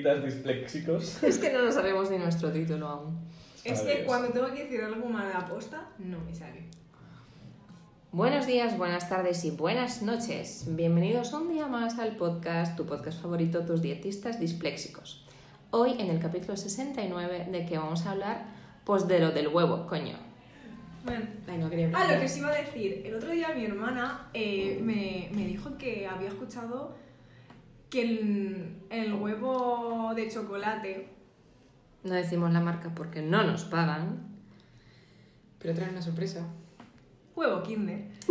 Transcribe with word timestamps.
Chiquititas 0.00 0.24
disléxicos. 0.24 1.22
Es 1.22 1.38
que 1.38 1.52
no 1.52 1.60
lo 1.60 1.70
sabemos 1.70 2.10
ni 2.10 2.16
nuestro 2.16 2.50
título 2.50 2.88
aún. 2.88 3.18
Es 3.64 3.80
que 3.80 4.04
cuando 4.04 4.28
tengo 4.28 4.46
que 4.52 4.64
decir 4.64 4.80
algo 4.80 5.06
mal 5.06 5.30
a 5.34 5.44
posta, 5.44 5.88
no 5.98 6.18
me 6.20 6.34
sale. 6.34 6.64
Buenos 8.10 8.46
días, 8.46 8.78
buenas 8.78 9.10
tardes 9.10 9.44
y 9.44 9.50
buenas 9.50 10.00
noches. 10.00 10.64
Bienvenidos 10.68 11.34
un 11.34 11.50
día 11.50 11.66
más 11.66 11.98
al 11.98 12.16
podcast, 12.16 12.76
tu 12.76 12.86
podcast 12.86 13.20
favorito, 13.20 13.66
tus 13.66 13.82
dietistas 13.82 14.40
disléxicos. 14.40 15.26
Hoy 15.70 15.96
en 15.98 16.08
el 16.08 16.18
capítulo 16.18 16.56
69 16.56 17.48
de 17.52 17.66
que 17.66 17.76
vamos 17.76 18.06
a 18.06 18.12
hablar, 18.12 18.46
pues 18.84 19.06
de 19.06 19.20
lo 19.20 19.32
del 19.32 19.48
huevo, 19.48 19.86
coño. 19.86 20.16
Bueno, 21.04 21.26
Ay, 21.46 21.58
no 21.58 21.68
quería 21.68 21.90
ah, 21.94 22.12
lo 22.12 22.18
que 22.18 22.24
os 22.24 22.36
iba 22.38 22.48
a 22.48 22.56
decir. 22.56 23.02
El 23.04 23.14
otro 23.14 23.30
día 23.30 23.52
mi 23.54 23.66
hermana 23.66 24.28
eh, 24.32 24.80
me, 24.82 25.28
me 25.32 25.46
dijo 25.46 25.76
que 25.76 26.06
había 26.06 26.28
escuchado 26.28 26.94
que 27.90 28.02
el, 28.02 28.76
el 28.90 29.12
huevo 29.14 30.12
de 30.14 30.30
chocolate. 30.30 31.08
No 32.04 32.14
decimos 32.14 32.52
la 32.52 32.60
marca 32.60 32.92
porque 32.94 33.20
no 33.20 33.42
nos 33.42 33.64
pagan. 33.64 34.28
Pero 35.58 35.74
trae 35.74 35.90
una 35.90 36.00
sorpresa. 36.00 36.46
Huevo 37.36 37.62
Kinder. 37.62 38.06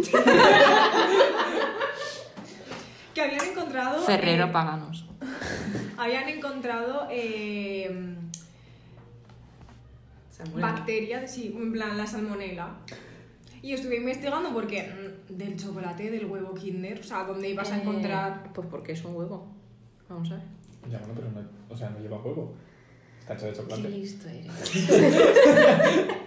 que 3.14 3.22
habían 3.22 3.46
encontrado. 3.46 4.02
Ferrero, 4.02 4.46
eh, 4.46 4.50
paganos. 4.52 5.06
habían 5.98 6.30
encontrado 6.30 7.08
eh, 7.12 8.16
bacterias, 10.56 11.32
sí, 11.32 11.56
en 11.56 11.72
plan 11.72 11.98
la 11.98 12.08
salmonela. 12.08 12.78
Y 13.62 13.74
estuve 13.74 13.98
investigando 13.98 14.54
porque 14.54 14.84
mm, 14.84 15.09
del 15.30 15.56
chocolate, 15.58 16.10
del 16.12 16.26
huevo 16.26 16.54
Kinder, 16.54 17.00
o 17.00 17.04
sea, 17.04 17.24
¿dónde 17.24 17.50
ibas 17.50 17.72
a 17.72 17.78
Eh, 17.78 17.82
encontrar? 17.82 18.52
Pues 18.54 18.68
porque 18.70 18.92
es 18.94 19.04
un 19.06 19.16
huevo. 19.16 19.48
Vamos 20.10 20.32
a 20.32 20.36
ver. 20.36 20.44
Ya, 20.90 20.98
bueno, 21.00 21.14
pero 21.16 21.30
no, 21.32 21.42
o 21.70 21.76
sea, 21.78 21.90
no 21.92 22.00
lleva 22.00 22.18
huevo. 22.22 22.54
Está 23.20 23.34
hecho 23.36 23.46
de 23.46 23.52
Qué 23.52 23.58
chocolate. 23.60 23.90
listo 23.90 24.28
eres. 24.28 24.52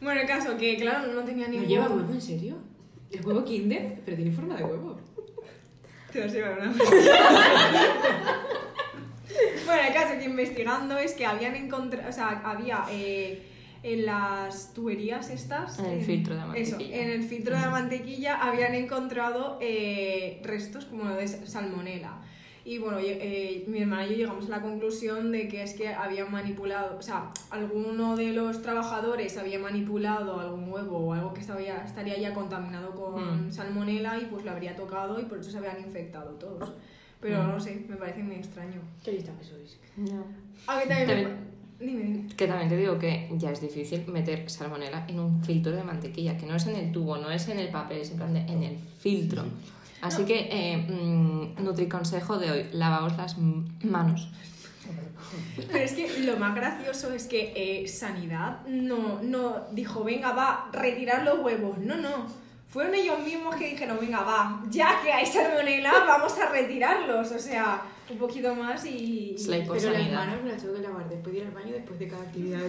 Bueno, 0.00 0.20
el 0.20 0.26
caso 0.26 0.56
que, 0.58 0.76
claro, 0.78 1.12
no 1.12 1.22
tenía 1.22 1.46
¿No 1.46 1.52
ningún... 1.52 1.68
lleva 1.68 1.88
huevo 1.88 2.12
en 2.12 2.20
serio? 2.20 2.56
¿Es 3.10 3.24
huevo 3.24 3.44
Kinder? 3.44 4.00
Pero 4.04 4.16
tiene 4.16 4.32
forma 4.32 4.56
de 4.56 4.64
huevo. 4.64 4.96
Te 6.12 6.20
vas 6.20 6.30
a 6.32 6.34
llevar 6.34 6.58
una. 6.58 6.72
bueno, 9.66 9.82
el 9.88 9.94
caso 9.94 10.18
que 10.18 10.24
investigando 10.24 10.98
es 10.98 11.12
que 11.14 11.24
habían 11.24 11.54
encontrado, 11.54 12.08
o 12.08 12.12
sea, 12.12 12.40
había 12.44 12.84
eh, 12.90 13.46
en 13.82 14.06
las 14.06 14.72
tuberías 14.74 15.30
estas... 15.30 15.78
En 15.78 15.86
el 15.86 15.98
en- 15.98 16.04
filtro 16.04 16.34
de 16.34 16.40
Eso, 16.60 16.72
mantequilla. 16.76 17.02
en 17.02 17.10
el 17.10 17.22
filtro 17.24 17.58
de 17.58 17.66
mantequilla 17.68 18.36
habían 18.40 18.74
encontrado 18.74 19.58
eh, 19.60 20.40
restos 20.44 20.84
como 20.86 21.08
de 21.10 21.26
salmonela. 21.28 22.18
Y 22.64 22.78
bueno, 22.78 23.00
yo- 23.00 23.06
eh, 23.08 23.64
mi 23.66 23.80
hermana 23.80 24.06
y 24.06 24.10
yo 24.10 24.16
llegamos 24.18 24.46
a 24.46 24.50
la 24.50 24.62
conclusión 24.62 25.32
de 25.32 25.48
que 25.48 25.64
es 25.64 25.74
que 25.74 25.88
habían 25.88 26.30
manipulado, 26.30 26.96
o 26.96 27.02
sea, 27.02 27.32
alguno 27.50 28.14
de 28.14 28.32
los 28.32 28.62
trabajadores 28.62 29.36
había 29.36 29.58
manipulado 29.58 30.38
algún 30.38 30.72
huevo 30.72 30.98
o 30.98 31.12
algo 31.12 31.34
que 31.34 31.40
estaba 31.40 31.60
ya- 31.60 31.82
estaría 31.84 32.16
ya 32.18 32.32
contaminado 32.34 32.92
con 32.94 33.48
Mm. 33.48 33.52
salmonela 33.52 34.16
y 34.20 34.26
pues 34.26 34.44
lo 34.44 34.52
habría 34.52 34.76
tocado 34.76 35.18
y 35.20 35.24
por 35.24 35.38
eso 35.38 35.50
se 35.50 35.58
habían 35.58 35.80
infectado 35.80 36.30
todos. 36.34 36.72
Pero 37.20 37.42
Mm. 37.42 37.48
no 37.48 37.58
sé, 37.60 37.84
me 37.88 37.96
parece 37.96 38.22
muy 38.22 38.36
extraño. 38.36 38.80
Qué 39.04 39.10
lista 39.12 39.32
que 39.38 39.44
sois. 39.44 39.80
No. 39.96 40.24
A 40.68 40.76
mí 40.76 40.82
también, 40.88 41.06
me 41.08 41.14
También- 41.14 41.51
Dime. 41.82 42.28
Que 42.36 42.46
también 42.46 42.68
te 42.68 42.76
digo 42.76 42.98
que 42.98 43.28
ya 43.32 43.50
es 43.50 43.60
difícil 43.60 44.06
meter 44.06 44.48
salmonela 44.48 45.04
en 45.08 45.18
un 45.18 45.42
filtro 45.42 45.72
de 45.72 45.82
mantequilla, 45.82 46.36
que 46.36 46.46
no 46.46 46.54
es 46.54 46.66
en 46.66 46.76
el 46.76 46.92
tubo, 46.92 47.16
no 47.16 47.30
es 47.30 47.48
en 47.48 47.58
el 47.58 47.68
papel, 47.68 47.98
es 47.98 48.10
en 48.10 48.16
plan 48.18 48.32
de 48.32 48.40
en 48.40 48.62
el 48.62 48.78
filtro. 49.00 49.44
Así 50.00 50.24
que, 50.24 50.48
eh, 50.50 50.76
mm, 50.76 51.62
Nutriconsejo 51.62 52.38
de 52.38 52.50
hoy, 52.50 52.66
lavaos 52.72 53.16
las 53.16 53.36
manos. 53.38 54.28
Pero 55.56 55.84
es 55.84 55.92
que 55.92 56.20
lo 56.20 56.36
más 56.36 56.54
gracioso 56.54 57.12
es 57.12 57.26
que 57.26 57.52
eh, 57.54 57.88
Sanidad 57.88 58.66
no, 58.66 59.20
no 59.22 59.66
dijo, 59.72 60.04
venga, 60.04 60.32
va, 60.32 60.68
retirar 60.72 61.24
los 61.24 61.38
huevos. 61.40 61.78
No, 61.78 61.96
no. 61.96 62.26
Fueron 62.68 62.94
ellos 62.94 63.20
mismos 63.20 63.54
que 63.56 63.70
dijeron, 63.70 63.98
venga, 64.00 64.22
va, 64.22 64.62
ya 64.70 65.00
que 65.02 65.12
hay 65.12 65.26
salmonela, 65.26 65.92
vamos 66.06 66.36
a 66.38 66.50
retirarlos. 66.50 67.30
O 67.30 67.38
sea, 67.38 67.82
un 68.10 68.18
poquito 68.18 68.54
más 68.54 68.84
y... 68.84 69.36
Slay 69.38 69.64
por 69.66 69.76
Pero 69.78 69.92
las 69.92 70.10
manos 70.10 70.42
me 70.42 70.50
las 70.50 70.60
tengo 70.62 70.74
que 70.74 70.82
lavar 70.82 71.08
después 71.08 71.32
de 71.32 71.40
ir 71.40 71.46
al 71.46 71.52
baño, 71.52 71.72
después 71.72 71.98
de 71.98 72.08
cada 72.08 72.22
actividad. 72.22 72.60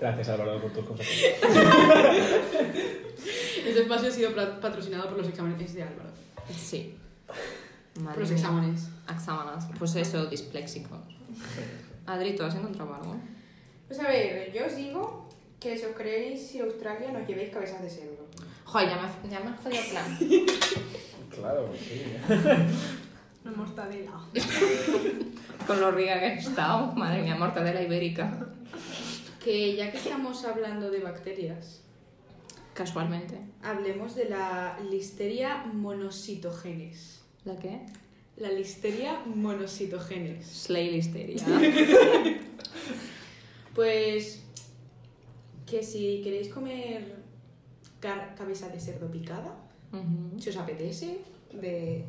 Gracias, 0.00 0.28
Álvaro, 0.28 0.60
por 0.60 0.72
tus 0.72 0.84
cosas. 0.84 1.06
Este 3.66 3.80
espacio 3.82 4.08
ha 4.08 4.12
sido 4.12 4.34
patrocinado 4.60 5.08
por 5.08 5.18
los 5.18 5.28
exámenes 5.28 5.74
de 5.74 5.82
Álvaro. 5.82 6.10
Sí. 6.56 6.94
Por 7.94 8.04
Madre 8.04 8.20
los 8.20 8.30
mía. 8.30 8.38
exámenes. 8.38 8.88
Exámenes. 9.10 9.64
Pues 9.78 9.96
eso, 9.96 10.26
disléxicos. 10.26 10.98
Adri, 12.06 12.36
¿tú 12.36 12.44
has 12.44 12.54
encontrado 12.54 12.94
algo? 12.94 13.16
Pues 13.88 13.98
a 14.00 14.08
ver, 14.08 14.52
yo 14.52 14.66
os 14.66 14.76
digo 14.76 15.28
que 15.58 15.76
si 15.76 15.84
os 15.84 16.54
ir 16.54 16.62
a 16.62 16.64
Australia, 16.64 17.10
no 17.12 17.20
os 17.20 17.26
llevéis 17.26 17.50
cabezas 17.50 17.82
de 17.82 17.90
cerdo. 17.90 18.26
Joder, 18.64 18.88
ya 18.88 18.96
me, 18.96 19.30
ya 19.30 19.40
me 19.40 19.50
has 19.50 19.60
jodido 19.60 19.82
el 19.82 19.88
plan. 19.90 20.18
Claro, 21.30 21.70
sí. 21.78 22.02
Una 23.44 23.56
mortadela. 23.56 24.12
Con 25.66 25.80
lo 25.80 25.90
rica 25.92 26.18
que 26.18 26.26
he 26.26 26.38
estado. 26.38 26.92
Madre 26.92 27.22
mía, 27.22 27.36
mortadela 27.36 27.82
ibérica. 27.82 28.46
Que 29.42 29.76
ya 29.76 29.90
que 29.92 29.98
estamos 29.98 30.44
hablando 30.44 30.90
de 30.90 31.00
bacterias, 31.00 31.82
Casualmente. 32.74 33.38
hablemos 33.62 34.14
de 34.16 34.28
la 34.28 34.78
Listeria 34.90 35.64
monocytogenes. 35.72 37.20
¿La 37.44 37.56
qué? 37.56 37.86
La 38.36 38.50
Listeria 38.50 39.20
monocytogenes. 39.26 40.46
Slay 40.46 40.90
listeria. 40.90 41.44
Pues 43.74 44.42
que 45.66 45.82
si 45.82 46.22
queréis 46.24 46.48
comer 46.48 47.16
car- 48.00 48.34
cabeza 48.34 48.68
de 48.70 48.80
cerdo 48.80 49.10
picada, 49.10 49.54
Si 50.38 50.50
os 50.50 50.56
apetece, 50.56 51.18
de, 51.52 52.04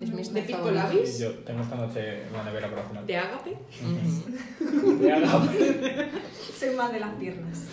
Es 0.00 0.10
mi 0.10 0.22
de 0.22 0.42
favorito. 0.42 0.70
labis, 0.70 1.18
Yo 1.18 1.30
tengo 1.44 1.62
esta 1.62 1.76
noche 1.76 2.22
en 2.26 2.32
la 2.32 2.42
nevera 2.44 2.70
para 2.70 2.88
cenar. 2.88 3.04
de 3.06 3.16
ágape. 3.16 3.56
Ujú. 3.82 4.98
De 4.98 5.12
agape. 5.12 6.08
Soy 6.58 6.70
más 6.74 6.92
de 6.92 7.00
las 7.00 7.14
piernas. 7.16 7.64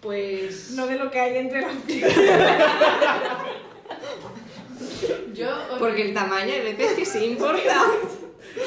Pues 0.00 0.72
No 0.72 0.86
de 0.86 0.96
lo 0.98 1.10
que 1.10 1.20
hay 1.20 1.36
entre 1.38 1.60
las 1.62 1.76
piernas. 1.76 2.14
yo 5.34 5.48
os, 5.72 5.78
Porque 5.78 6.08
el 6.08 6.14
tamaño 6.14 6.52
hay 6.52 6.60
veces 6.74 6.92
que 6.94 7.06
sí 7.06 7.24
importa. 7.24 7.82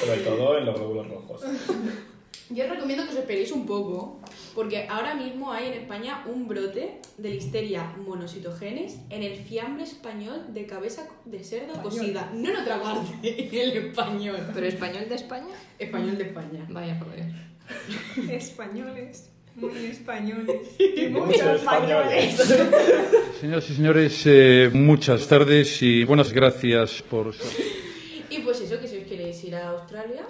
Sobre 0.03 0.17
todo 0.21 0.57
en 0.57 0.65
los 0.65 0.75
glóbulos 0.75 1.07
rojos. 1.09 1.41
yo 2.49 2.63
os 2.63 2.69
recomiendo 2.69 3.03
que 3.03 3.09
os 3.11 3.17
esperéis 3.17 3.51
un 3.51 3.65
poco, 3.65 4.19
porque 4.55 4.88
ahora 4.89 5.16
mismo 5.16 5.51
hay 5.51 5.67
en 5.67 5.73
España 5.73 6.23
un 6.25 6.47
brote 6.47 7.01
de 7.17 7.29
Listeria 7.29 7.93
monocytogenes 7.97 8.97
en 9.09 9.21
el 9.21 9.35
fiambre 9.35 9.83
español 9.83 10.53
de 10.53 10.66
cabeza 10.66 11.07
de 11.25 11.43
cerdo 11.43 11.81
cocida. 11.83 12.31
No 12.33 12.49
en 12.49 12.55
otra 12.55 12.81
parte, 12.81 13.11
en 13.51 13.53
el 13.53 13.77
español. 13.88 14.38
¿Pero 14.53 14.66
español 14.66 15.09
de 15.09 15.16
España? 15.16 15.53
Español 15.77 16.17
de 16.17 16.23
España. 16.23 16.66
Vaya 16.69 16.97
por 16.97 17.13
Dios. 17.13 17.27
Españoles. 18.31 19.29
Muy 19.55 19.85
españoles. 19.85 20.75
Y 20.79 21.07
Muchos 21.07 21.41
españoles. 21.41 22.39
españoles. 22.39 23.39
Señoras 23.41 23.69
y 23.69 23.75
señores, 23.75 24.23
eh, 24.25 24.69
muchas 24.73 25.27
tardes 25.27 25.81
y 25.81 26.03
buenas 26.05 26.31
gracias 26.31 27.01
por 27.01 27.33
su... 27.33 27.43
Y 28.29 28.39
pues 28.39 28.61
eso, 28.61 28.79
que 28.79 28.87
si 28.87 28.97
os 28.97 29.03
queréis 29.03 29.43
ir 29.43 29.55
a 29.55 29.69
Australia, 29.69 30.25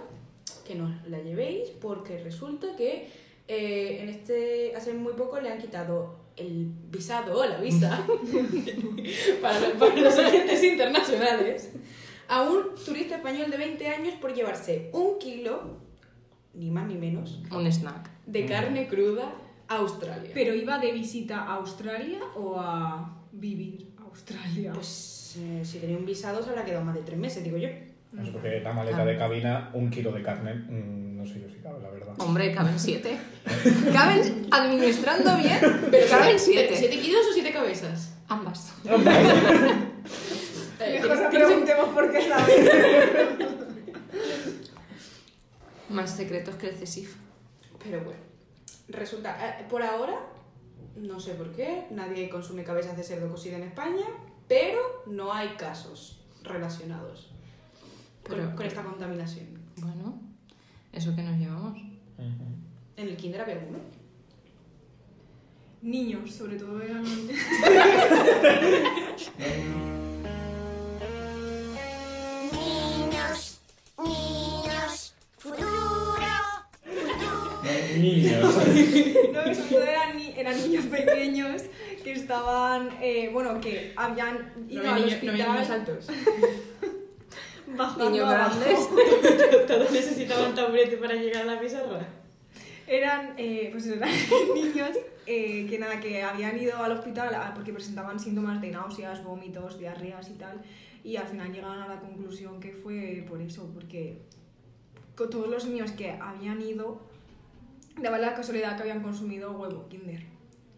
que 0.66 0.75
no 0.75 1.00
la 1.07 1.19
llevéis, 1.19 1.69
porque 1.81 2.18
resulta 2.19 2.75
que 2.75 3.07
eh, 3.47 4.00
en 4.01 4.09
este 4.09 4.73
hace 4.75 4.94
muy 4.94 5.13
poco 5.13 5.39
le 5.39 5.50
han 5.51 5.57
quitado 5.59 6.17
el 6.35 6.67
visado 6.91 7.39
o 7.39 7.45
la 7.45 7.59
visa 7.59 8.06
para, 9.41 9.59
los- 9.59 9.72
para 9.78 9.95
los 9.95 10.17
agentes 10.17 10.63
internacionales 10.63 11.69
a 12.27 12.42
un 12.42 12.75
turista 12.86 13.18
español 13.18 13.51
de 13.51 13.57
20 13.57 13.88
años 13.88 14.13
por 14.15 14.33
llevarse 14.33 14.89
un 14.94 15.19
kilo, 15.19 15.77
ni 16.53 16.71
más 16.71 16.88
ni 16.88 16.95
menos, 16.95 17.39
Un 17.51 17.68
snack. 17.71 18.09
de 18.25 18.45
carne 18.47 18.88
cruda 18.88 19.31
a 19.68 19.77
Australia. 19.77 20.31
¿Pero 20.33 20.53
iba 20.56 20.80
de 20.80 20.91
visita 20.91 21.44
a 21.44 21.56
Australia 21.56 22.19
o 22.36 22.59
a 22.59 23.15
vivir 23.31 23.91
a 24.00 24.03
Australia? 24.03 24.74
Pues 24.74 25.36
eh, 25.39 25.62
si 25.63 25.77
tenía 25.80 25.98
un 25.98 26.06
visado 26.06 26.41
se 26.44 26.50
habrá 26.50 26.65
quedado 26.65 26.83
más 26.83 26.95
de 26.95 27.01
tres 27.01 27.18
meses, 27.19 27.44
digo 27.44 27.57
yo. 27.57 27.69
No 28.15 28.25
sé, 28.25 28.31
porque 28.31 28.59
la 28.62 28.73
maleta 28.73 29.03
de 29.06 29.17
cabina, 29.17 29.69
un 29.73 29.89
kilo 29.89 30.12
de 30.12 30.23
carne, 30.23 30.53
mm, 30.53 31.17
no 31.17 31.25
sé 31.25 31.41
yo 31.41 31.50
si 31.50 31.57
cabe, 31.57 31.81
la 31.81 31.89
verdad. 31.89 32.13
Hombre, 32.17 32.51
caben 32.53 32.79
siete. 32.79 33.17
Caben, 33.94 34.47
administrando 34.51 35.35
bien, 35.38 35.59
Pero 35.91 36.07
caben 36.09 36.39
siete, 36.39 36.67
siete. 36.75 36.75
¿Siete 36.77 37.00
kilos 37.00 37.25
o 37.29 37.33
siete 37.33 37.51
cabezas? 37.51 38.13
Ambas. 38.27 38.73
Mejor 38.83 39.00
no 39.03 39.06
¿tienes- 40.79 41.29
tienes 41.29 41.31
un- 41.31 41.31
preguntemos 41.31 41.89
por 41.89 42.12
qué 42.12 42.21
sabes. 42.27 42.69
Más 45.89 46.09
secretos 46.15 46.56
que 46.56 46.69
el 46.69 46.75
CESIF. 46.75 47.15
Pero 47.83 48.01
bueno, 48.03 48.19
resulta, 48.89 49.59
eh, 49.59 49.65
por 49.69 49.83
ahora, 49.83 50.15
no 50.95 51.19
sé 51.19 51.33
por 51.35 51.51
qué, 51.51 51.85
nadie 51.91 52.29
consume 52.29 52.63
cabezas 52.63 52.97
de 52.97 53.03
cerdo 53.03 53.29
cocida 53.29 53.57
en 53.57 53.63
España, 53.63 54.06
pero 54.47 54.79
no 55.06 55.31
hay 55.33 55.50
casos 55.57 56.25
relacionados 56.44 57.35
Pero- 58.27 58.56
con 58.56 58.66
esta 58.66 58.83
contaminación. 58.83 59.45
Bueno, 59.77 60.19
eso 60.94 61.16
que 61.16 61.22
nos 61.24 61.38
llevamos. 61.38 61.77
En 62.98 63.07
el 63.07 63.18
kinder 63.18 63.42
había 63.42 63.57
uno. 63.68 63.80
Niños, 65.81 66.31
sobre 66.31 66.56
todo 66.57 66.81
eran... 66.81 67.04
Niños, 72.51 73.60
niños, 74.04 75.13
futuro. 75.38 75.69
Niños. 77.98 78.56
No, 79.36 79.42
sobre 79.54 79.69
todo 79.69 79.83
eran, 79.83 80.18
ni- 80.18 80.33
eran 80.38 80.57
niños 80.62 80.86
pequeños 80.86 81.62
que 82.04 82.13
estaban, 82.13 82.89
eh, 83.01 83.30
bueno, 83.33 83.60
que 83.60 83.94
habían 83.95 84.54
ido 84.69 84.83
No 84.83 84.89
al 84.89 84.95
había, 84.95 85.06
niños, 85.18 85.24
no 85.24 85.31
había 85.31 85.45
niños 85.54 85.69
hospital 85.69 85.80
altos. 85.89 86.07
bajando 87.77 88.10
Niños 88.10 88.27
abajo. 88.30 88.60
grandes. 88.60 89.68
Todos 89.68 89.92
necesitaban 89.92 90.56
taburete 90.56 90.98
para 90.98 91.16
llegar 91.16 91.44
a 91.44 91.56
la 91.56 91.60
pizarra. 91.60 92.06
Eran, 92.88 93.33
eh, 93.38 93.69
pues 93.72 93.88
eran 93.88 94.10
niños 94.56 94.92
eh, 95.25 95.66
que 95.68 95.80
nada, 95.80 96.00
que 96.00 96.22
habían 96.22 96.57
ido 96.60 96.77
al 96.77 96.92
hospital 96.92 97.33
ah, 97.33 97.51
porque 97.56 97.74
presentaban 97.74 98.19
síntomas 98.19 98.62
de 98.62 98.69
náuseas, 98.72 99.24
vómitos, 99.24 99.80
diarreas 99.80 100.30
y 100.30 100.33
tal. 100.33 100.62
Y 101.04 101.18
al 101.18 101.27
final 101.27 101.51
llegaron 101.51 101.81
a 101.81 101.88
la 101.88 102.00
conclusión 102.00 102.60
que 102.60 102.72
fue 102.74 103.24
por 103.27 103.42
eso, 103.42 103.69
porque 103.74 104.22
todos 105.16 105.48
los 105.48 105.66
niños 105.66 105.92
que 105.92 106.12
habían 106.12 106.62
ido, 106.62 107.01
daba 108.01 108.18
la 108.18 108.33
casualidad 108.36 108.75
que 108.75 108.81
habían 108.81 109.01
consumido 109.01 109.51
huevo 109.51 109.88
Kinder 109.88 110.25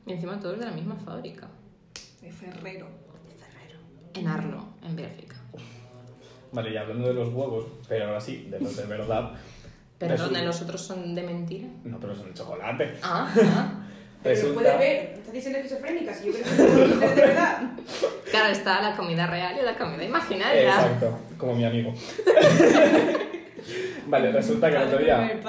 Y 0.06 0.14
encima 0.14 0.40
todos 0.40 0.60
de 0.60 0.66
la 0.66 0.72
misma 0.72 0.96
fábrica. 0.96 1.50
de 2.22 2.32
Ferrero. 2.32 2.88
En 4.14 4.28
Arlo, 4.28 4.68
en 4.84 4.96
Bélgica. 4.96 5.37
Vale, 6.52 6.72
y 6.72 6.78
hablando 6.78 7.08
de 7.08 7.14
los 7.14 7.30
huevos, 7.34 7.66
pero 7.88 8.06
ahora 8.08 8.22
sí, 8.22 8.48
de 8.50 8.60
los 8.60 8.76
de 8.76 8.86
verdad. 8.86 9.32
Pero 9.98 10.12
Resulta- 10.14 10.34
donde 10.34 10.46
los 10.48 10.62
otros 10.62 10.82
son 10.82 11.16
de 11.16 11.24
mentira. 11.24 11.68
No, 11.84 12.00
pero 12.00 12.16
son 12.16 12.28
de 12.28 12.34
chocolate. 12.34 12.96
Ah, 13.04 13.32
ah. 13.44 13.74
Pero 14.24 14.36
Resulta- 14.36 14.56
puedes 14.62 14.80
ver, 14.80 14.96
estás 15.20 15.32
diciendo 15.34 15.60
esquizofrénica, 15.60 16.14
si 16.14 16.26
yo 16.26 16.34
creo 16.34 16.44
que 16.44 16.50
es 16.52 16.60
un 16.92 17.00
de 17.00 17.06
verdad. 17.16 17.62
Claro, 18.32 18.52
está 18.52 18.82
la 18.82 18.96
comida 18.98 19.28
real 19.28 19.56
y 19.62 19.64
la 19.64 19.78
comida 19.78 20.04
imaginaria. 20.04 20.64
Exacto, 20.64 21.20
como 21.38 21.56
mi 21.56 21.64
amigo. 21.66 21.94
vale, 24.08 24.32
resulta 24.32 24.70
que 24.70 24.76
el 24.76 24.84
otro 24.84 25.00
día. 25.00 25.40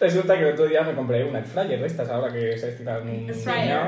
Resulta 0.00 0.34
que 0.38 0.46
el 0.46 0.52
otro 0.54 0.66
día 0.66 0.82
me 0.82 0.94
compré 0.94 1.24
una 1.24 1.38
air 1.40 1.46
fryer 1.46 1.80
de 1.80 1.86
estas, 1.86 2.08
ahora 2.08 2.32
que 2.32 2.56
se 2.56 2.70
estiran 2.70 3.02
un 3.02 3.08
Air 3.28 3.34
fryer. 3.34 3.80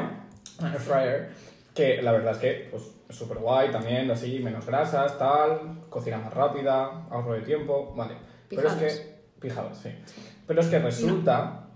air 0.61 0.81
fryer. 0.81 1.29
Que 1.75 2.03
la 2.03 2.13
verdad 2.13 2.33
es 2.33 2.39
que, 2.39 2.69
pues, 2.71 2.83
es 2.83 2.89
súper 3.11 3.39
guay 3.39 3.71
también, 3.71 4.11
así, 4.11 4.39
menos 4.41 4.67
grasas, 4.67 5.19
tal, 5.19 5.81
cocina 5.89 6.19
más 6.19 6.33
rápida, 6.33 7.07
ahorro 7.11 7.33
de 7.35 7.41
tiempo, 7.43 7.93
vale. 7.97 8.15
Pero 8.49 8.69
es 8.69 8.75
que. 8.75 9.21
Pijadas, 9.41 9.79
sí. 9.79 9.91
Pero 10.47 10.61
es 10.61 10.67
que 10.69 10.79
resulta. 10.79 11.67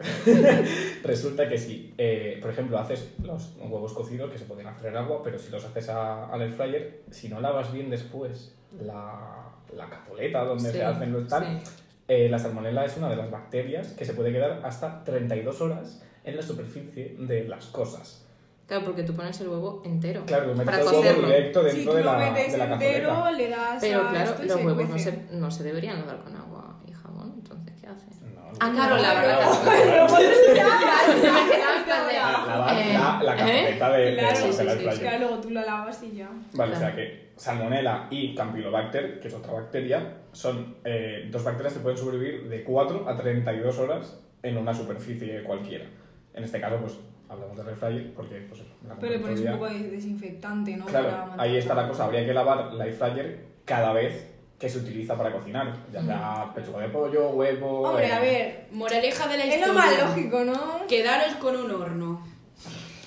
resulta 1.04 1.48
que 1.48 1.58
si, 1.58 1.94
eh, 1.98 2.38
por 2.40 2.50
ejemplo, 2.50 2.78
haces 2.78 3.12
los 3.22 3.54
huevos 3.58 3.92
cocidos 3.92 4.30
que 4.30 4.38
se 4.38 4.44
pueden 4.46 4.66
hacer 4.66 4.86
en 4.88 4.96
agua, 4.96 5.20
pero 5.22 5.38
si 5.38 5.50
los 5.50 5.64
haces 5.64 5.88
a- 5.90 6.26
al 6.32 6.42
air 6.42 6.52
fryer, 6.52 7.02
si 7.10 7.28
no 7.28 7.40
lavas 7.40 7.70
bien 7.72 7.90
después 7.90 8.54
la, 8.80 9.50
la 9.76 9.90
capuleta 9.90 10.44
donde 10.44 10.70
Sí, 10.70 10.78
se 10.78 10.84
hacen 10.84 11.12
los 11.12 11.28
tal, 11.28 11.44
sí. 11.62 11.70
eh, 12.08 12.28
la 12.30 12.38
salmonela 12.38 12.84
es 12.86 12.96
una 12.96 13.08
de 13.10 13.16
las 13.16 13.30
bacterias 13.30 13.88
que 13.88 14.04
se 14.06 14.14
puede 14.14 14.32
quedar 14.32 14.60
hasta 14.64 15.04
32 15.04 15.60
horas 15.60 16.02
en 16.24 16.36
la 16.36 16.42
superficie 16.42 17.16
de 17.18 17.44
las 17.46 17.66
cosas. 17.66 18.26
Claro, 18.70 18.84
porque 18.84 19.02
tú 19.02 19.14
pones 19.16 19.40
el 19.40 19.48
huevo 19.48 19.82
entero. 19.84 20.22
Claro, 20.26 20.54
metes 20.54 20.64
para 20.64 20.78
el 20.78 20.86
huevo 20.86 21.02
directo 21.26 21.60
Si 21.68 21.76
dentro 21.76 21.90
tú 21.92 21.96
de 21.98 22.04
lo 22.04 22.12
la, 22.12 22.18
metes 22.30 22.52
de 22.52 22.58
la 22.58 22.64
entero, 22.72 23.08
cazoleta. 23.08 23.32
le 23.36 23.48
das 23.48 23.78
Pero 23.80 24.08
claro, 24.10 24.30
los 24.30 24.52
se 24.60 24.64
huevos 24.64 24.88
no 24.88 24.98
se, 24.98 25.22
no 25.32 25.50
se 25.50 25.62
deberían 25.64 25.98
lavar 25.98 26.22
con 26.22 26.36
agua 26.36 26.78
y 26.86 26.92
jabón, 26.92 27.32
entonces 27.34 27.74
¿qué 27.80 27.86
haces? 27.88 28.22
No, 28.22 28.40
Ah, 28.60 28.70
claro, 28.72 28.96
la 28.98 30.06
pues 30.06 30.22
La, 30.54 30.66
la, 32.56 32.80
Eh, 32.80 32.92
la, 32.94 33.20
la 33.22 33.34
¿eh? 33.34 33.76
cazoleta 33.78 33.90
de, 33.90 34.92
sí. 34.94 35.00
Claro, 35.00 35.18
luego 35.18 35.40
tú 35.40 35.50
la 35.50 35.64
lavas 35.64 36.02
y 36.02 36.12
ya. 36.16 36.30
Vale, 36.54 36.76
o 36.76 36.78
sea 36.78 36.94
que 36.94 37.30
salmonela 37.36 38.06
y 38.10 38.34
campylobacter, 38.34 39.18
que 39.20 39.28
es 39.28 39.34
otra 39.34 39.52
bacteria, 39.54 40.18
son 40.32 40.76
eh, 40.84 41.28
dos 41.30 41.42
bacterias 41.42 41.74
que 41.74 41.80
pueden 41.80 41.98
sobrevivir 41.98 42.48
de 42.48 42.62
4 42.62 43.08
a 43.08 43.16
32 43.16 43.78
horas 43.78 44.20
en 44.42 44.56
una 44.58 44.72
superficie 44.74 45.42
cualquiera. 45.42 45.86
En 46.34 46.44
este 46.44 46.60
caso, 46.60 46.76
pues 46.80 46.96
hablamos 47.30 47.56
de 47.56 47.62
air 47.88 48.12
porque, 48.14 48.46
pues, 48.48 48.60
la 48.86 48.94
Pero 48.96 49.12
le 49.12 49.18
pones 49.20 49.40
un 49.40 49.52
poco 49.52 49.66
de 49.68 49.78
desinfectante, 49.90 50.76
¿no? 50.76 50.84
Claro, 50.86 51.08
Para 51.30 51.42
ahí 51.42 51.56
está 51.56 51.74
la 51.74 51.88
cosa. 51.88 52.04
Habría 52.04 52.26
que 52.26 52.34
lavar 52.34 52.72
la 52.74 52.84
air 52.86 52.94
fryer 52.94 53.46
cada 53.64 53.92
vez 53.92 54.26
que 54.58 54.68
se 54.68 54.78
utiliza 54.78 55.16
para 55.16 55.32
cocinar. 55.32 55.74
Ya 55.92 56.02
sea 56.02 56.52
pechuga 56.54 56.80
de 56.82 56.88
pollo, 56.88 57.30
huevo... 57.30 57.82
Hombre, 57.88 58.08
eh, 58.08 58.12
a 58.12 58.20
ver, 58.20 58.66
Moraleja 58.72 59.26
de 59.28 59.36
la 59.38 59.44
es 59.44 59.54
historia. 59.54 59.66
lo 59.68 59.74
más 59.74 59.98
lógico, 59.98 60.44
¿no? 60.44 60.86
Quedaros 60.86 61.36
con 61.36 61.56
un 61.56 61.70
horno. 61.70 62.26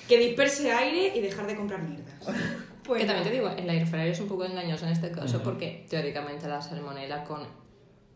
Que 0.08 0.18
disperse 0.18 0.72
aire 0.72 1.16
y 1.16 1.20
dejar 1.20 1.46
de 1.46 1.54
comprar 1.56 1.82
mierdas. 1.82 2.14
Pues 2.84 3.00
que 3.00 3.06
no. 3.06 3.12
también 3.14 3.22
te 3.24 3.30
digo, 3.30 3.48
el 3.48 3.70
air 3.70 3.86
fryer 3.86 4.08
es 4.08 4.20
un 4.20 4.28
poco 4.28 4.44
engañoso 4.44 4.84
en 4.86 4.92
este 4.92 5.10
caso 5.10 5.42
porque 5.42 5.86
teóricamente 5.88 6.46
la 6.48 6.60
salmonela 6.60 7.24
con 7.24 7.40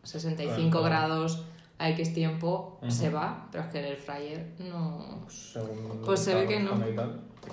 65 0.03 0.69
Claro. 0.69 0.83
grados 0.85 1.45
a 1.79 1.89
X 1.89 2.13
tiempo 2.13 2.77
Ujú. 2.81 2.91
se 2.91 3.09
va, 3.09 3.47
pero 3.51 3.63
es 3.63 3.71
que 3.71 3.79
el 3.79 3.85
air 3.85 3.97
fryer 3.97 4.45
no... 4.59 5.25
según 5.29 6.01
Pues 6.05 6.19
se 6.19 6.35
ve 6.35 6.45
que 6.45 6.59
no. 6.59 6.71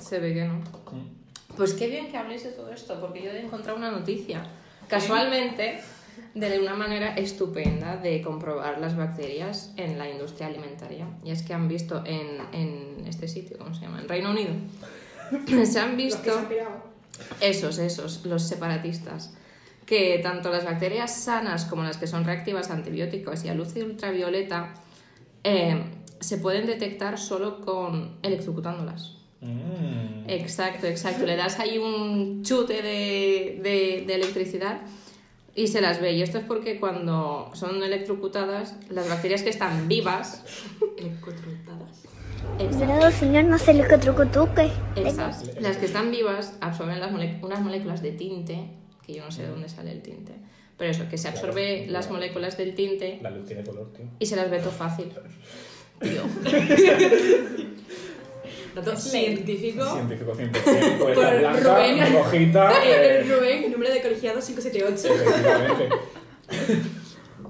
Se 0.01 0.19
ve 0.19 0.35
que 0.35 0.45
no. 0.45 0.55
Mm. 0.55 1.57
Pues 1.57 1.73
qué 1.73 1.87
bien 1.87 2.11
que 2.11 2.19
habléis 2.19 2.45
de 2.45 2.51
todo 2.51 2.71
esto, 2.71 3.01
porque 3.01 3.23
yo 3.23 3.31
he 3.31 3.41
encontrado 3.41 3.79
una 3.79 3.91
noticia, 3.91 4.43
casualmente, 4.89 5.81
de 6.35 6.59
una 6.61 6.75
manera 6.75 7.15
estupenda 7.15 7.97
de 7.97 8.21
comprobar 8.21 8.79
las 8.79 8.97
bacterias 8.97 9.73
en 9.77 9.97
la 9.97 10.11
industria 10.11 10.49
alimentaria. 10.49 11.07
Y 11.25 11.31
es 11.31 11.43
que 11.43 11.55
han 11.55 11.69
visto 11.69 12.03
en, 12.05 12.41
en 12.53 13.07
este 13.07 13.29
sitio, 13.29 13.57
¿cómo 13.59 13.75
se 13.75 13.83
llama? 13.83 14.01
En 14.01 14.09
Reino 14.09 14.31
Unido. 14.31 14.51
se 15.65 15.81
han 15.81 15.91
Los 15.91 15.97
que 15.97 16.05
visto... 16.05 16.23
se 16.49 16.61
han. 16.61 16.97
Esos, 17.41 17.79
esos, 17.79 18.27
los 18.27 18.43
separatistas. 18.43 19.35
Que 19.87 20.19
tanto 20.19 20.51
las 20.51 20.65
bacterias 20.65 21.15
sanas 21.15 21.65
como 21.65 21.83
las 21.85 21.97
que 21.97 22.07
son 22.09 22.25
reactivas 22.25 22.71
a 22.71 22.75
antibióticos 22.75 23.45
y 23.45 23.49
a 23.49 23.55
luz 23.55 23.75
ultravioleta 23.77 24.75
eh, 25.45 25.81
se 26.21 26.39
pueden 26.39 26.67
detectar 26.67 27.19
solo 27.19 27.61
con 27.61 28.17
electrocutándolas. 28.23 29.15
Mm. 29.41 30.29
Exacto, 30.29 30.87
exacto. 30.89 31.25
Le 31.25 31.37
das 31.37 31.61
ahí 31.61 31.79
un 31.79 32.43
chute 32.43 32.83
de, 32.83 33.61
de- 33.63 34.05
de 34.07 34.15
electricidad 34.15 34.81
y 35.55 35.69
se 35.69 35.81
las 35.81 36.01
ve. 36.01 36.13
Y 36.15 36.23
esto 36.23 36.39
es 36.39 36.45
porque 36.45 36.81
cuando 36.81 37.51
son 37.55 37.81
electrocutadas, 37.83 38.75
las 38.91 39.09
bacterias 39.09 39.43
que 39.43 39.51
están 39.51 39.87
vivas, 39.89 40.43
Electrocutadas. 40.99 42.03
exacto, 42.59 43.11
señor, 43.13 43.45
no 43.45 43.59
se 43.59 43.73
esas, 44.97 45.49
las 45.61 45.77
que 45.77 45.87
están 45.87 46.11
vivas 46.11 46.55
absorben 46.61 46.99
las 46.99 47.13
mole- 47.13 47.39
unas 47.43 47.61
moléculas 47.61 48.03
de 48.03 48.13
tinte, 48.13 48.71
que 49.07 49.15
yo 49.15 49.25
no 49.25 49.31
sé 49.31 49.43
de 49.43 49.49
dónde 49.49 49.69
sale 49.69 49.93
el 49.93 50.03
tinte, 50.03 50.33
pero 50.77 50.91
eso, 50.91 51.05
que 51.09 51.17
se 51.19 51.29
absorbe 51.29 51.77
Claro. 51.79 51.93
las 51.93 52.11
moléculas 52.11 52.57
del 52.57 52.75
tinte 52.75 53.19
La 53.23 53.31
luz 53.31 53.47
tiene 53.47 53.63
color, 53.65 53.93
tío. 53.93 54.07
y 54.19 54.27
se 54.27 54.37
las 54.37 54.51
ve 54.51 54.59
todo 54.59 54.73
fácil. 54.73 55.11
Tío. 56.01 56.23
Dato 58.75 58.95
científico. 58.97 59.91
Científico 59.95 60.33
100%. 60.35 60.51
Pues 60.53 60.99
Por 60.99 61.17
la 61.25 61.35
blanca, 61.37 61.61
Rubén. 61.61 62.13
rojita... 62.13 62.73
Eh, 62.85 63.21
eh, 63.21 63.23
Rubén, 63.23 63.73
número 63.73 63.91
de 63.95 64.03
colegiado 64.03 64.39
578. 64.41 65.15
efectivamente. 65.15 65.89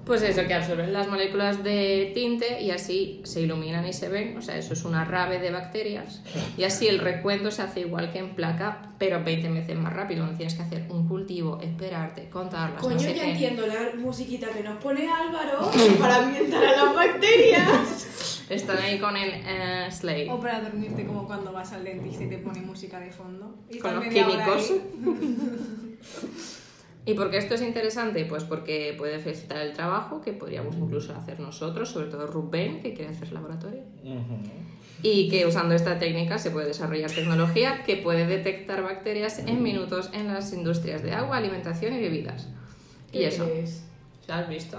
Pues 0.06 0.22
eso, 0.22 0.46
que 0.46 0.54
absorben 0.54 0.92
las 0.92 1.08
moléculas 1.08 1.64
de 1.64 2.12
tinte 2.14 2.62
y 2.62 2.70
así 2.70 3.20
se 3.24 3.40
iluminan 3.40 3.84
y 3.88 3.92
se 3.92 4.08
ven. 4.08 4.36
O 4.38 4.40
sea, 4.42 4.56
eso 4.56 4.72
es 4.72 4.84
una 4.84 5.04
rave 5.04 5.40
de 5.40 5.50
bacterias. 5.50 6.22
Y 6.56 6.62
así 6.62 6.86
el 6.86 7.00
recuento 7.00 7.50
se 7.50 7.62
hace 7.62 7.80
igual 7.80 8.12
que 8.12 8.20
en 8.20 8.36
placa, 8.36 8.92
pero 8.98 9.24
20 9.24 9.50
veces 9.50 9.76
más 9.76 9.92
rápido. 9.92 10.24
No 10.24 10.36
tienes 10.36 10.54
que 10.54 10.62
hacer 10.62 10.86
un 10.90 11.08
cultivo, 11.08 11.58
esperarte, 11.60 12.28
contarlas. 12.30 12.80
no 12.80 12.88
Coño, 12.88 13.00
sé 13.00 13.16
ya 13.16 13.22
qué. 13.24 13.32
entiendo 13.32 13.66
la 13.66 13.96
musiquita 13.96 14.48
que 14.50 14.62
nos 14.62 14.76
pone 14.80 15.08
Álvaro 15.10 15.72
para 16.00 16.16
ambientar 16.24 16.64
a 16.64 16.84
las 16.84 16.94
bacterias. 16.94 18.44
Están 18.48 18.78
ahí 18.78 19.00
con 19.00 19.16
el 19.16 19.30
eh, 19.44 19.88
Slay. 19.90 20.28
O 20.28 20.38
para 20.38 20.60
dormirte 20.60 21.04
como 21.04 21.26
cuando 21.26 21.52
vas 21.52 21.72
al 21.72 21.82
dentista 21.82 22.22
y 22.22 22.28
te 22.28 22.38
pone 22.38 22.60
música 22.60 23.00
de 23.00 23.10
fondo. 23.10 23.56
Y 23.68 23.78
Con 23.80 23.96
los 23.96 24.04
químicos. 24.04 24.72
¿Y 27.06 27.14
por 27.14 27.30
qué 27.30 27.38
esto 27.38 27.54
es 27.54 27.62
interesante? 27.62 28.24
Pues 28.24 28.42
porque 28.42 28.92
puede 28.98 29.20
facilitar 29.20 29.58
el 29.58 29.72
trabajo, 29.72 30.20
que 30.20 30.32
podríamos 30.32 30.76
incluso 30.76 31.14
hacer 31.14 31.38
nosotros, 31.38 31.88
sobre 31.88 32.08
todo 32.08 32.26
Rubén, 32.26 32.82
que 32.82 32.94
quiere 32.94 33.12
hacer 33.12 33.32
laboratorio. 33.32 33.82
Y 35.02 35.28
que 35.28 35.46
usando 35.46 35.76
esta 35.76 36.00
técnica 36.00 36.36
se 36.38 36.50
puede 36.50 36.66
desarrollar 36.66 37.08
tecnología 37.12 37.84
que 37.84 37.96
puede 37.96 38.26
detectar 38.26 38.82
bacterias 38.82 39.38
en 39.38 39.62
minutos 39.62 40.10
en 40.12 40.26
las 40.26 40.52
industrias 40.52 41.04
de 41.04 41.12
agua, 41.12 41.36
alimentación 41.36 41.94
y 41.94 42.00
bebidas. 42.00 42.48
Y 43.12 43.22
eso. 43.22 43.46
¿Qué 43.46 43.60
es? 43.60 43.84
¿Ya 44.26 44.38
has 44.38 44.48
visto? 44.48 44.76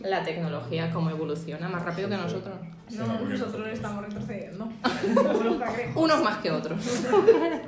La 0.00 0.24
tecnología 0.24 0.90
cómo 0.90 1.10
evoluciona 1.10 1.68
más 1.68 1.84
rápido 1.84 2.08
que 2.08 2.16
nosotros. 2.16 2.56
No, 2.96 3.20
nosotros 3.20 3.68
estamos 3.70 4.06
retrocediendo. 4.06 4.66
Unos 5.94 6.22
más 6.24 6.38
que 6.38 6.50
otros. 6.50 6.80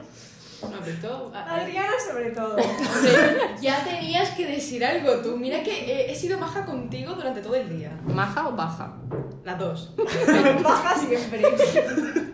¿No? 0.62 1.32
A- 1.34 1.38
a- 1.38 1.54
Adriana 1.60 1.92
sobre 2.06 2.30
todo. 2.30 2.56
Ya 3.60 3.82
tenías 3.84 4.30
que 4.30 4.46
decir 4.46 4.84
algo 4.84 5.16
tú. 5.22 5.36
Mira 5.36 5.62
que 5.62 5.70
eh, 5.70 6.10
he 6.10 6.14
sido 6.14 6.38
maja 6.38 6.64
contigo 6.66 7.14
durante 7.14 7.40
todo 7.40 7.54
el 7.54 7.68
día. 7.68 7.98
¿Maja 8.04 8.48
o 8.48 8.52
baja? 8.52 8.96
Las 9.44 9.58
dos. 9.58 9.94
Baja 10.62 10.96
siempre. 10.98 11.42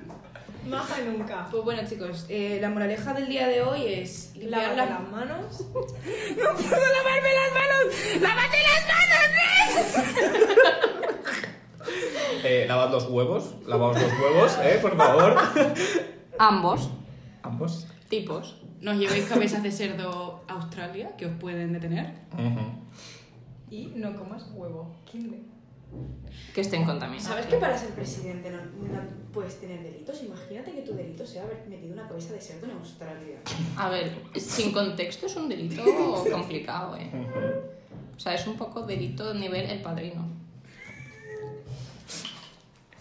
Baja 0.68 0.96
nunca. 1.02 1.46
Pues 1.50 1.62
bueno, 1.62 1.82
chicos, 1.88 2.26
eh, 2.28 2.58
la 2.60 2.68
moraleja 2.70 3.12
del 3.14 3.28
día 3.28 3.46
de 3.46 3.62
hoy 3.62 3.86
es 3.86 4.34
limpiar 4.34 4.74
Lávate 4.74 4.76
las 4.76 4.90
las 4.90 5.10
manos. 5.10 5.64
Eh, 12.44 12.64
lavad 12.68 12.90
los 12.90 13.06
huevos, 13.08 13.54
lavaos 13.66 14.00
los 14.00 14.12
huevos, 14.20 14.58
eh, 14.62 14.78
por 14.82 14.96
favor. 14.96 15.36
Ambos 16.38 16.90
Ambos. 17.46 17.86
tipos. 18.08 18.56
No 18.80 18.92
os 18.92 18.98
llevéis 18.98 19.24
cabezas 19.26 19.62
de 19.62 19.72
cerdo 19.72 20.44
a 20.48 20.52
Australia, 20.54 21.16
que 21.16 21.26
os 21.26 21.32
pueden 21.40 21.72
detener. 21.72 22.12
Y 23.70 23.86
no 23.96 24.14
comas 24.14 24.44
huevo. 24.54 24.94
Kinder. 25.04 25.40
Que 26.54 26.60
estén 26.60 26.84
contaminados. 26.84 27.28
¿Sabes 27.28 27.46
que 27.46 27.56
para 27.56 27.76
ser 27.78 27.90
presidente 27.90 28.50
no, 28.50 28.58
no 28.58 29.00
puedes 29.32 29.60
tener 29.60 29.82
delitos? 29.82 30.22
Imagínate 30.22 30.72
que 30.72 30.82
tu 30.82 30.94
delito 30.94 31.26
sea 31.26 31.42
haber 31.44 31.66
metido 31.68 31.94
una 31.94 32.06
cabeza 32.06 32.34
de 32.34 32.40
cerdo 32.40 32.66
en 32.66 32.72
Australia. 32.72 33.38
A 33.76 33.88
ver, 33.88 34.12
sin 34.36 34.72
contexto 34.72 35.26
es 35.26 35.36
un 35.36 35.48
delito 35.48 35.82
complicado, 36.30 36.96
¿eh? 36.96 37.10
O 38.16 38.20
sea, 38.20 38.34
es 38.34 38.46
un 38.46 38.56
poco 38.56 38.82
delito 38.82 39.32
nivel 39.34 39.70
el 39.70 39.80
padrino. 39.82 40.26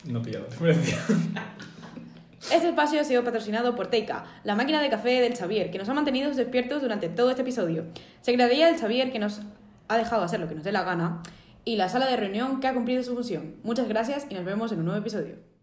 No 0.06 0.22
pilla 0.22 0.40
la 0.40 0.46
referencia. 0.46 0.98
Este 2.52 2.70
espacio 2.70 3.02
ha 3.02 3.04
sido 3.04 3.24
patrocinado 3.24 3.76
por 3.76 3.88
Teika, 3.88 4.24
la 4.44 4.56
máquina 4.56 4.80
de 4.80 4.90
café 4.90 5.20
del 5.20 5.36
Xavier, 5.36 5.72
que 5.72 5.80
nos 5.80 5.90
ha 5.90 5.96
mantenido 5.96 6.32
despiertos 6.32 6.80
durante 6.80 7.10
todo 7.10 7.32
este 7.32 7.42
episodio. 7.42 7.86
Secretaría 8.22 8.68
del 8.68 8.80
Xavier, 8.80 9.12
que 9.12 9.18
nos 9.18 9.42
ha 9.88 9.98
dejado 9.98 10.24
hacer 10.24 10.40
lo 10.40 10.48
que 10.48 10.54
nos 10.54 10.64
dé 10.64 10.72
la 10.72 10.84
gana. 10.84 11.24
Y 11.66 11.76
la 11.78 11.90
sala 11.90 12.06
de 12.06 12.16
reunión, 12.18 12.60
que 12.60 12.68
ha 12.68 12.74
cumplido 12.76 13.02
su 13.02 13.16
función. 13.16 13.56
Muchas 13.64 13.88
gracias 13.88 14.28
y 14.30 14.36
nos 14.36 14.46
vemos 14.46 14.72
en 14.72 14.80
un 14.80 14.86
nuevo 14.86 15.02
episodio. 15.02 15.55